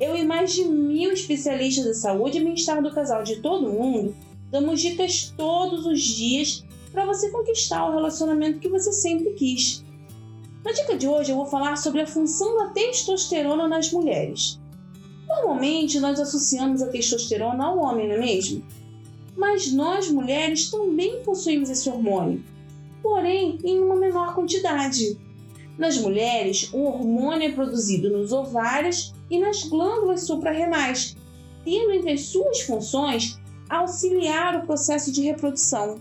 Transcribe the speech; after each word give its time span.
eu 0.00 0.16
e 0.16 0.24
mais 0.24 0.52
de 0.54 0.64
mil 0.64 1.12
especialistas 1.12 1.84
da 1.84 1.94
saúde 1.94 2.38
e 2.38 2.44
bem-estar 2.44 2.82
do 2.82 2.90
casal 2.90 3.22
de 3.22 3.36
todo 3.36 3.70
mundo 3.70 4.16
damos 4.50 4.80
dicas 4.80 5.32
todos 5.36 5.84
os 5.84 6.00
dias 6.00 6.64
para 6.90 7.04
você 7.04 7.30
conquistar 7.30 7.86
o 7.86 7.92
relacionamento 7.92 8.58
que 8.58 8.68
você 8.68 8.92
sempre 8.92 9.32
quis. 9.34 9.84
Na 10.64 10.72
dica 10.72 10.96
de 10.96 11.06
hoje 11.06 11.30
eu 11.30 11.36
vou 11.36 11.46
falar 11.46 11.76
sobre 11.76 12.00
a 12.00 12.06
função 12.06 12.56
da 12.58 12.68
testosterona 12.68 13.68
nas 13.68 13.92
mulheres. 13.92 14.58
Normalmente 15.28 16.00
nós 16.00 16.18
associamos 16.18 16.82
a 16.82 16.88
testosterona 16.88 17.64
ao 17.64 17.78
homem, 17.78 18.08
não 18.08 18.16
é 18.16 18.20
mesmo? 18.20 18.64
Mas 19.36 19.72
nós 19.72 20.10
mulheres 20.10 20.70
também 20.70 21.22
possuímos 21.22 21.70
esse 21.70 21.88
hormônio, 21.88 22.42
porém 23.02 23.58
em 23.62 23.78
uma 23.78 23.96
menor 23.96 24.34
quantidade. 24.34 25.16
Nas 25.80 25.96
mulheres, 25.96 26.68
o 26.74 26.82
hormônio 26.82 27.48
é 27.48 27.52
produzido 27.52 28.10
nos 28.10 28.32
ovários 28.32 29.14
e 29.30 29.38
nas 29.38 29.62
glândulas 29.62 30.24
suprarrenais, 30.24 31.16
tendo 31.64 31.92
entre 31.92 32.12
as 32.12 32.26
suas 32.26 32.60
funções 32.60 33.40
auxiliar 33.66 34.56
o 34.56 34.66
processo 34.66 35.10
de 35.10 35.22
reprodução. 35.22 35.98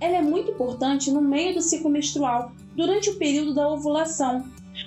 Ela 0.00 0.16
é 0.16 0.20
muito 0.20 0.50
importante 0.50 1.12
no 1.12 1.22
meio 1.22 1.54
do 1.54 1.62
ciclo 1.62 1.88
menstrual, 1.88 2.50
durante 2.74 3.08
o 3.10 3.14
período 3.14 3.54
da 3.54 3.68
ovulação, 3.68 4.44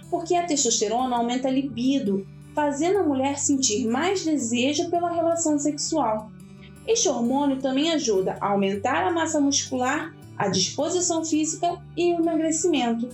porque 0.09 0.35
a 0.35 0.45
testosterona 0.45 1.15
aumenta 1.15 1.47
a 1.47 1.51
libido, 1.51 2.27
fazendo 2.53 2.99
a 2.99 3.03
mulher 3.03 3.39
sentir 3.39 3.87
mais 3.87 4.25
desejo 4.25 4.89
pela 4.89 5.09
relação 5.09 5.57
sexual. 5.57 6.29
Este 6.85 7.07
hormônio 7.07 7.61
também 7.61 7.93
ajuda 7.93 8.35
a 8.41 8.49
aumentar 8.49 9.07
a 9.07 9.11
massa 9.11 9.39
muscular, 9.39 10.13
a 10.37 10.49
disposição 10.49 11.23
física 11.23 11.81
e 11.95 12.13
o 12.13 12.19
emagrecimento. 12.19 13.07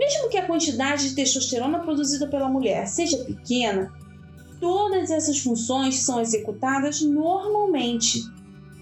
Mesmo 0.00 0.30
que 0.30 0.38
a 0.38 0.46
quantidade 0.46 1.10
de 1.10 1.14
testosterona 1.14 1.80
produzida 1.80 2.26
pela 2.26 2.48
mulher 2.48 2.88
seja 2.88 3.22
pequena, 3.22 3.92
todas 4.58 5.10
essas 5.10 5.40
funções 5.40 5.96
são 5.96 6.18
executadas 6.18 7.02
normalmente. 7.02 8.22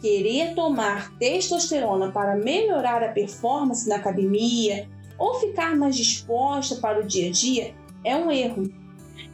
Querer 0.01 0.55
tomar 0.55 1.13
testosterona 1.19 2.13
para 2.13 2.37
melhorar 2.37 3.03
a 3.03 3.09
performance 3.09 3.89
na 3.89 3.97
academia 3.97 4.89
ou 5.19 5.41
ficar 5.41 5.77
mais 5.77 5.97
disposta 5.97 6.77
para 6.77 7.01
o 7.01 7.05
dia 7.05 7.31
a 7.31 7.33
dia 7.33 7.75
é 8.05 8.15
um 8.15 8.31
erro. 8.31 8.73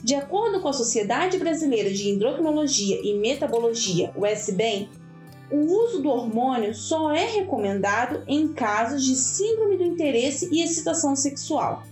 De 0.03 0.15
acordo 0.15 0.63
com 0.63 0.69
a 0.69 0.73
Sociedade 0.73 1.37
Brasileira 1.37 1.91
de 1.91 2.09
Endocrinologia 2.09 2.99
e 3.05 3.13
Metabologia, 3.13 4.11
o 4.17 4.25
SBEM, 4.25 4.89
o 5.51 5.57
uso 5.57 6.03
do 6.03 6.09
hormônio 6.09 6.75
só 6.75 7.13
é 7.13 7.27
recomendado 7.27 8.23
em 8.27 8.49
casos 8.49 9.05
de 9.05 9.15
síndrome 9.15 9.77
do 9.77 9.85
interesse 9.85 10.49
e 10.53 10.63
excitação 10.63 11.15
sexual. 11.15 11.83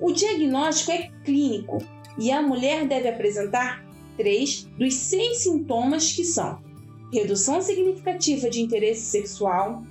O 0.00 0.12
diagnóstico 0.12 0.92
é 0.92 1.10
clínico 1.24 1.78
e 2.18 2.30
a 2.30 2.42
mulher 2.42 2.86
deve 2.86 3.08
apresentar 3.08 3.84
três 4.16 4.68
dos 4.76 4.94
seis 4.94 5.38
sintomas 5.38 6.12
que 6.12 6.24
são 6.24 6.64
redução 7.12 7.62
significativa 7.62 8.50
de 8.50 8.60
interesse 8.60 9.02
sexual, 9.02 9.82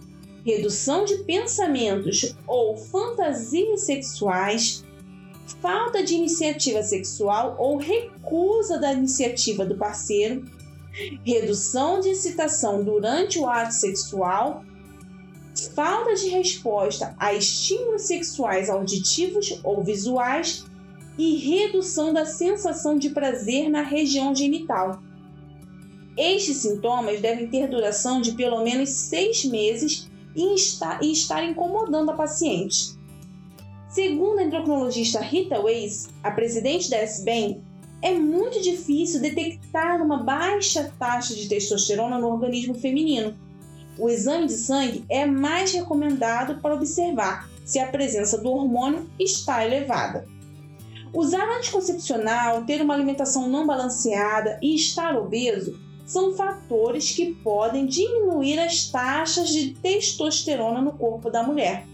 redução 0.45 1.05
de 1.05 1.17
pensamentos 1.23 2.35
ou 2.45 2.75
fantasias 2.77 3.81
sexuais, 3.81 4.83
falta 5.61 6.03
de 6.03 6.16
iniciativa 6.16 6.83
sexual 6.83 7.55
ou 7.57 7.77
recusa 7.77 8.77
da 8.79 8.94
iniciativa 8.94 9.66
do 9.66 9.75
parceiro, 9.75 10.45
redução 11.23 12.00
de 12.00 12.09
excitação 12.09 12.83
durante 12.83 13.38
o 13.39 13.47
ato 13.47 13.73
sexual, 13.73 14.63
falta 15.73 16.16
de 16.16 16.29
resposta 16.29 17.16
a 17.19 17.33
estímulos 17.33 18.03
sexuais 18.03 18.69
auditivos 18.69 19.59
ou 19.63 19.83
visuais 19.83 20.66
e 21.17 21.35
redução 21.38 22.13
da 22.13 22.25
sensação 22.25 22.97
de 22.97 23.09
prazer 23.09 23.69
na 23.69 23.81
região 23.81 24.35
genital. 24.35 25.01
Estes 26.17 26.57
sintomas 26.57 27.19
devem 27.19 27.47
ter 27.47 27.67
duração 27.67 28.22
de 28.22 28.33
pelo 28.33 28.63
menos 28.63 28.89
seis 28.89 29.44
meses 29.44 30.09
e 30.35 30.56
estar, 30.56 31.01
e 31.03 31.12
estar 31.12 31.44
incomodando 31.44 32.12
a 32.12 32.13
paciente. 32.13 32.95
Segundo 33.89 34.39
a 34.39 34.44
endocrinologista 34.44 35.22
Rita 35.22 35.59
Weiss, 35.59 36.09
a 36.22 36.31
presidente 36.31 36.89
da 36.89 37.01
SBEM, 37.01 37.62
é 38.05 38.13
muito 38.13 38.61
difícil 38.61 39.19
detectar 39.19 39.99
uma 39.99 40.21
baixa 40.21 40.93
taxa 40.99 41.33
de 41.33 41.49
testosterona 41.49 42.19
no 42.19 42.27
organismo 42.27 42.75
feminino. 42.75 43.35
O 43.97 44.07
exame 44.07 44.45
de 44.45 44.53
sangue 44.53 45.03
é 45.09 45.25
mais 45.25 45.71
recomendado 45.71 46.61
para 46.61 46.75
observar 46.75 47.49
se 47.65 47.79
a 47.79 47.88
presença 47.88 48.38
do 48.38 48.51
hormônio 48.51 49.09
está 49.19 49.65
elevada. 49.65 50.27
Usar 51.11 51.49
anticoncepcional, 51.57 52.63
ter 52.65 52.79
uma 52.79 52.94
alimentação 52.94 53.49
não 53.49 53.65
balanceada 53.65 54.59
e 54.61 54.75
estar 54.75 55.17
obeso 55.17 55.79
são 56.05 56.35
fatores 56.35 57.09
que 57.09 57.33
podem 57.33 57.88
diminuir 57.88 58.59
as 58.59 58.88
taxas 58.88 59.49
de 59.49 59.73
testosterona 59.81 60.79
no 60.79 60.91
corpo 60.91 61.31
da 61.31 61.41
mulher. 61.41 61.88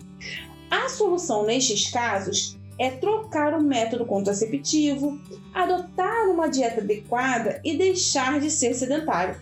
A 0.69 0.89
solução 0.89 1.45
nestes 1.45 1.89
casos 1.89 2.59
é 2.77 2.89
trocar 2.89 3.53
o 3.53 3.61
método 3.61 4.05
contraceptivo, 4.05 5.19
adotar 5.53 6.29
uma 6.29 6.47
dieta 6.47 6.81
adequada 6.81 7.59
e 7.63 7.77
deixar 7.77 8.39
de 8.39 8.49
ser 8.49 8.73
sedentário, 8.73 9.39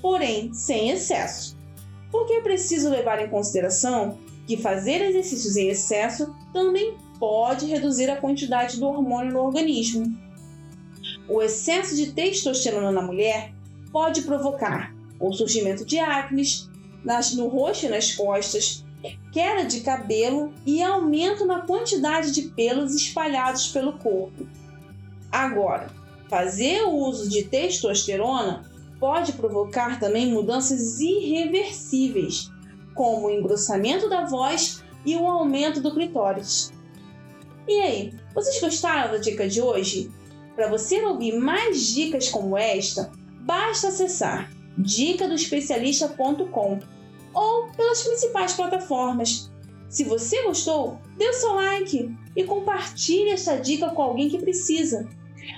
porém 0.00 0.52
sem 0.54 0.90
excesso. 0.90 1.56
Porque 2.10 2.34
é 2.34 2.40
preciso 2.40 2.90
levar 2.90 3.24
em 3.24 3.28
consideração 3.28 4.18
que 4.46 4.56
fazer 4.56 5.00
exercícios 5.02 5.56
em 5.56 5.68
excesso 5.68 6.34
também 6.52 6.96
pode 7.18 7.66
reduzir 7.66 8.10
a 8.10 8.16
quantidade 8.16 8.80
do 8.80 8.86
hormônio 8.86 9.32
no 9.32 9.40
organismo. 9.40 10.12
O 11.28 11.40
excesso 11.40 11.94
de 11.94 12.12
testosterona 12.12 12.90
na 12.90 13.02
mulher 13.02 13.52
pode 13.92 14.22
provocar 14.22 14.94
o 15.20 15.32
surgimento 15.32 15.84
de 15.84 15.98
acne 15.98 16.42
no 17.36 17.48
rosto 17.48 17.86
e 17.86 17.88
nas 17.88 18.12
costas, 18.12 18.84
queda 19.32 19.64
de 19.64 19.80
cabelo 19.80 20.52
e 20.66 20.82
aumento 20.82 21.46
na 21.46 21.60
quantidade 21.60 22.32
de 22.32 22.42
pelos 22.42 22.94
espalhados 22.94 23.68
pelo 23.68 23.94
corpo. 23.94 24.46
Agora, 25.30 25.90
fazer 26.28 26.82
o 26.82 26.94
uso 26.94 27.28
de 27.28 27.44
testosterona 27.44 28.64
pode 28.98 29.32
provocar 29.32 29.98
também 29.98 30.32
mudanças 30.32 31.00
irreversíveis, 31.00 32.50
como 32.94 33.28
o 33.28 33.30
engrossamento 33.30 34.08
da 34.08 34.26
voz 34.26 34.84
e 35.06 35.16
o 35.16 35.26
aumento 35.26 35.80
do 35.80 35.94
clitóris. 35.94 36.72
E 37.66 37.80
aí, 37.80 38.14
vocês 38.34 38.60
gostaram 38.60 39.12
da 39.12 39.18
dica 39.18 39.48
de 39.48 39.62
hoje? 39.62 40.10
Para 40.54 40.68
você 40.68 41.00
ouvir 41.02 41.38
mais 41.38 41.86
dicas 41.86 42.28
como 42.28 42.58
esta, 42.58 43.10
basta 43.40 43.88
acessar 43.88 44.52
dicadoespecialista.com 44.76 46.80
ou 47.34 47.68
pelas 47.72 48.02
principais 48.02 48.52
plataformas. 48.52 49.50
Se 49.88 50.04
você 50.04 50.42
gostou, 50.44 50.98
dê 51.16 51.28
o 51.28 51.32
seu 51.32 51.54
like 51.54 52.14
e 52.36 52.44
compartilhe 52.44 53.30
esta 53.30 53.56
dica 53.56 53.90
com 53.90 54.02
alguém 54.02 54.28
que 54.28 54.38
precisa. 54.38 55.08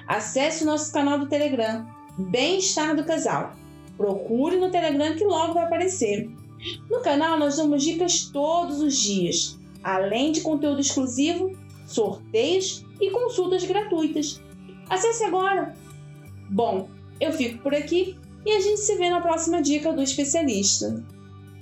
Acesse 0.07 0.63
o 0.63 0.67
nosso 0.67 0.93
canal 0.93 1.19
do 1.19 1.29
Telegram, 1.29 1.87
Bem-Estar 2.19 2.97
do 2.97 3.05
Casal. 3.05 3.53
Procure 3.97 4.57
no 4.57 4.71
Telegram 4.71 5.15
que 5.15 5.25
logo 5.25 5.55
vai 5.55 5.65
aparecer. 5.65 6.31
No 6.89 7.01
canal 7.01 7.39
nós 7.39 7.57
damos 7.57 7.83
dicas 7.83 8.27
todos 8.33 8.81
os 8.81 8.97
dias, 8.97 9.59
além 9.83 10.33
de 10.33 10.41
conteúdo 10.41 10.81
exclusivo, 10.81 11.57
sorteios 11.87 12.85
e 13.01 13.11
consultas 13.11 13.65
gratuitas. 13.65 14.41
Acesse 14.89 15.25
agora! 15.25 15.75
Bom, 16.49 16.89
eu 17.21 17.33
fico 17.33 17.63
por 17.63 17.75
aqui 17.75 18.17
e 18.45 18.53
a 18.53 18.61
gente 18.61 18.81
se 18.81 18.97
vê 18.97 19.11
na 19.11 19.21
próxima 19.21 19.61
dica 19.61 19.93
do 19.93 20.03
especialista. 20.03 21.05